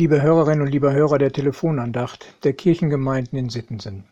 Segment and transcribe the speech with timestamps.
[0.00, 4.04] Liebe Hörerinnen und liebe Hörer der Telefonandacht der Kirchengemeinden in Sittensen.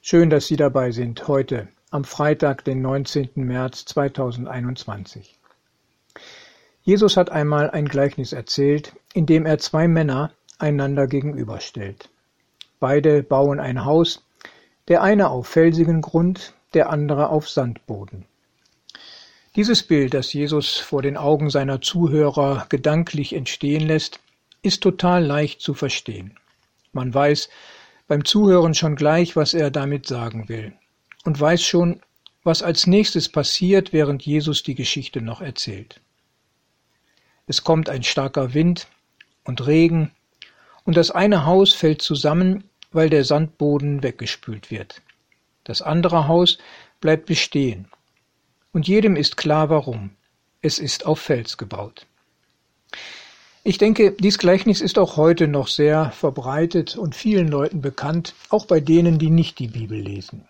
[0.00, 3.30] Schön, dass Sie dabei sind heute am Freitag, den 19.
[3.34, 5.36] März 2021.
[6.84, 10.30] Jesus hat einmal ein Gleichnis erzählt, in dem er zwei Männer
[10.60, 12.08] einander gegenüberstellt.
[12.78, 14.24] Beide bauen ein Haus,
[14.86, 18.26] der eine auf felsigen Grund, der andere auf Sandboden.
[19.56, 24.20] Dieses Bild, das Jesus vor den Augen seiner Zuhörer gedanklich entstehen lässt,
[24.62, 26.38] ist total leicht zu verstehen.
[26.92, 27.48] Man weiß
[28.08, 30.72] beim Zuhören schon gleich, was er damit sagen will
[31.24, 32.00] und weiß schon,
[32.42, 36.00] was als nächstes passiert, während Jesus die Geschichte noch erzählt.
[37.46, 38.88] Es kommt ein starker Wind
[39.44, 40.12] und Regen
[40.84, 45.02] und das eine Haus fällt zusammen, weil der Sandboden weggespült wird.
[45.64, 46.58] Das andere Haus
[47.00, 47.88] bleibt bestehen
[48.72, 50.10] und jedem ist klar warum.
[50.62, 52.06] Es ist auf Fels gebaut.
[53.62, 58.64] Ich denke, dies Gleichnis ist auch heute noch sehr verbreitet und vielen Leuten bekannt, auch
[58.64, 60.48] bei denen, die nicht die Bibel lesen.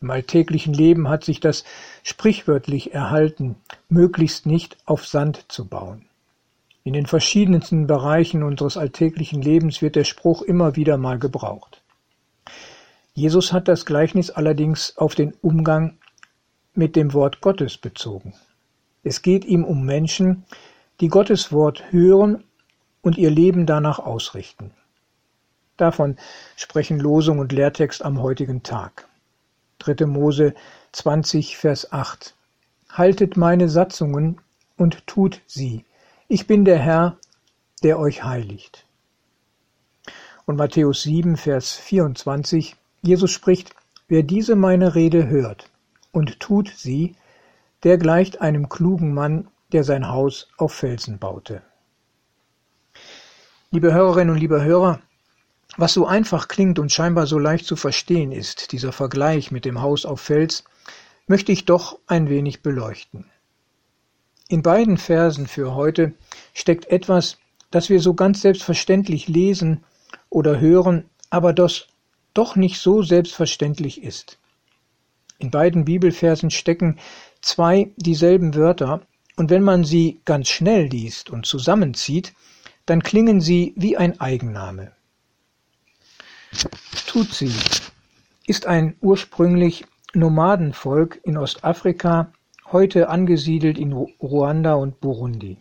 [0.00, 1.64] Im alltäglichen Leben hat sich das
[2.02, 3.56] sprichwörtlich erhalten,
[3.90, 6.06] möglichst nicht auf Sand zu bauen.
[6.82, 11.82] In den verschiedensten Bereichen unseres alltäglichen Lebens wird der Spruch immer wieder mal gebraucht.
[13.12, 15.98] Jesus hat das Gleichnis allerdings auf den Umgang
[16.74, 18.32] mit dem Wort Gottes bezogen.
[19.02, 20.44] Es geht ihm um Menschen,
[21.00, 22.44] die Gottes Wort hören
[23.06, 24.72] und ihr Leben danach ausrichten.
[25.76, 26.16] Davon
[26.56, 29.06] sprechen Losung und Lehrtext am heutigen Tag.
[29.78, 30.06] 3.
[30.06, 30.54] Mose
[30.90, 32.34] 20, Vers 8.
[32.90, 34.40] Haltet meine Satzungen
[34.76, 35.84] und tut sie.
[36.26, 37.16] Ich bin der Herr,
[37.84, 38.84] der euch heiligt.
[40.44, 42.74] Und Matthäus 7, Vers 24.
[43.02, 43.72] Jesus spricht,
[44.08, 45.70] wer diese meine Rede hört
[46.10, 47.14] und tut sie,
[47.84, 51.62] der gleicht einem klugen Mann, der sein Haus auf Felsen baute.
[53.72, 55.00] Liebe Hörerinnen und liebe Hörer,
[55.76, 59.82] was so einfach klingt und scheinbar so leicht zu verstehen ist, dieser Vergleich mit dem
[59.82, 60.62] Haus auf Fels,
[61.26, 63.24] möchte ich doch ein wenig beleuchten.
[64.48, 66.14] In beiden Versen für heute
[66.54, 67.38] steckt etwas,
[67.72, 69.82] das wir so ganz selbstverständlich lesen
[70.30, 71.88] oder hören, aber das
[72.34, 74.38] doch nicht so selbstverständlich ist.
[75.38, 77.00] In beiden Bibelversen stecken
[77.40, 79.02] zwei dieselben Wörter,
[79.34, 82.32] und wenn man sie ganz schnell liest und zusammenzieht,
[82.86, 84.92] dann klingen sie wie ein Eigenname.
[87.06, 87.52] Tutsi
[88.46, 92.32] ist ein ursprünglich Nomadenvolk in Ostafrika,
[92.72, 95.58] heute angesiedelt in Ruanda und Burundi.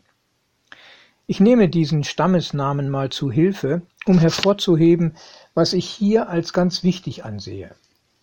[1.27, 5.15] Ich nehme diesen Stammesnamen mal zu Hilfe, um hervorzuheben,
[5.55, 7.75] was ich hier als ganz wichtig ansehe.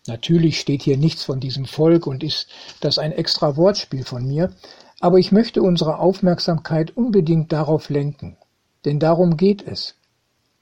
[0.07, 2.49] Natürlich steht hier nichts von diesem Volk und ist
[2.79, 4.53] das ein extra Wortspiel von mir,
[5.01, 8.37] aber ich möchte unsere Aufmerksamkeit unbedingt darauf lenken,
[8.85, 9.95] denn darum geht es.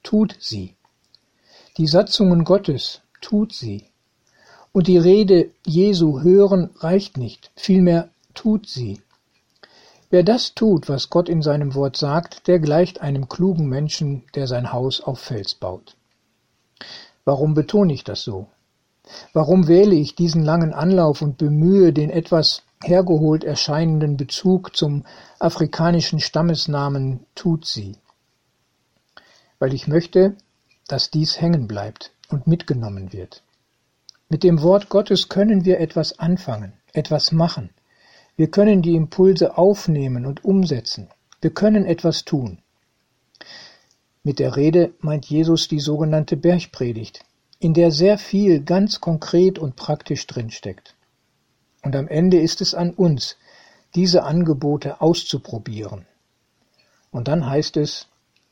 [0.04, 0.76] Tut sie.
[1.78, 3.86] Die Satzungen Gottes, tut sie.
[4.74, 9.02] Und die Rede Jesu hören reicht nicht, vielmehr tut sie.
[10.10, 14.48] Wer das tut, was Gott in seinem Wort sagt, der gleicht einem klugen Menschen, der
[14.48, 15.96] sein Haus auf Fels baut.
[17.24, 18.48] Warum betone ich das so?
[19.34, 25.06] Warum wähle ich diesen langen Anlauf und bemühe den etwas hergeholt erscheinenden Bezug zum
[25.40, 27.96] afrikanischen Stammesnamen Tutsi?
[29.62, 30.36] Weil ich möchte,
[30.88, 33.44] dass dies hängen bleibt und mitgenommen wird.
[34.28, 37.70] Mit dem Wort Gottes können wir etwas anfangen, etwas machen.
[38.36, 41.10] Wir können die Impulse aufnehmen und umsetzen.
[41.42, 42.58] Wir können etwas tun.
[44.24, 47.24] Mit der Rede meint Jesus die sogenannte Bergpredigt,
[47.60, 50.96] in der sehr viel ganz konkret und praktisch drinsteckt.
[51.84, 53.38] Und am Ende ist es an uns,
[53.94, 56.08] diese Angebote auszuprobieren.
[57.12, 58.08] Und dann heißt es,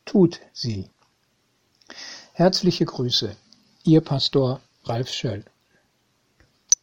[0.05, 0.87] tut sie.
[2.33, 3.35] Herzliche Grüße,
[3.83, 5.43] Ihr Pastor Ralf Schöll.